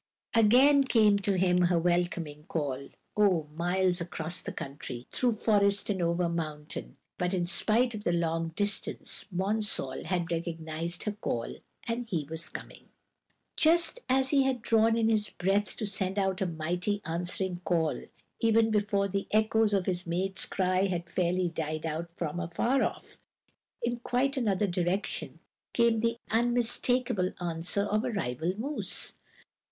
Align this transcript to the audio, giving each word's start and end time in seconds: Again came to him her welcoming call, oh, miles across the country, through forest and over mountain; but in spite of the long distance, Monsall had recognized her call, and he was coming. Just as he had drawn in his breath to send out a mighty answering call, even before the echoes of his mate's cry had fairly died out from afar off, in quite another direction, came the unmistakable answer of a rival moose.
Again 0.33 0.83
came 0.83 1.19
to 1.19 1.37
him 1.37 1.65
her 1.65 1.77
welcoming 1.77 2.45
call, 2.45 2.89
oh, 3.15 3.47
miles 3.53 4.01
across 4.01 4.41
the 4.41 4.51
country, 4.51 5.05
through 5.11 5.33
forest 5.33 5.91
and 5.91 6.01
over 6.01 6.27
mountain; 6.27 6.95
but 7.19 7.35
in 7.35 7.45
spite 7.45 7.93
of 7.93 8.03
the 8.03 8.11
long 8.11 8.47
distance, 8.55 9.27
Monsall 9.31 10.05
had 10.05 10.31
recognized 10.31 11.03
her 11.03 11.11
call, 11.11 11.55
and 11.87 12.09
he 12.09 12.25
was 12.27 12.49
coming. 12.49 12.87
Just 13.55 13.99
as 14.09 14.31
he 14.31 14.41
had 14.41 14.63
drawn 14.63 14.97
in 14.97 15.07
his 15.07 15.29
breath 15.29 15.77
to 15.77 15.85
send 15.85 16.17
out 16.17 16.41
a 16.41 16.47
mighty 16.47 17.03
answering 17.05 17.61
call, 17.63 18.01
even 18.39 18.71
before 18.71 19.07
the 19.07 19.27
echoes 19.29 19.71
of 19.71 19.85
his 19.85 20.07
mate's 20.07 20.47
cry 20.47 20.87
had 20.87 21.11
fairly 21.11 21.47
died 21.49 21.85
out 21.85 22.09
from 22.17 22.39
afar 22.39 22.81
off, 22.81 23.19
in 23.83 23.97
quite 23.99 24.35
another 24.35 24.65
direction, 24.65 25.39
came 25.73 25.99
the 25.99 26.17
unmistakable 26.31 27.33
answer 27.39 27.83
of 27.83 28.03
a 28.03 28.09
rival 28.11 28.55
moose. 28.57 29.17